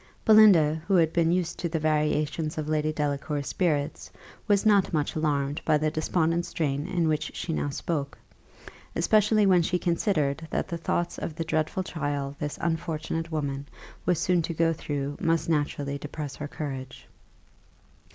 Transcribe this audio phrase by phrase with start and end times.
[0.25, 4.09] Belinda, who had been used to the variations of Lady Delacour's spirits,
[4.47, 8.17] was not much alarmed by the despondent strain in which she now spoke,
[8.95, 13.67] especially when she considered that the thoughts of the dreadful trial this unfortunate woman
[14.03, 17.07] was soon to go through must naturally depress her courage.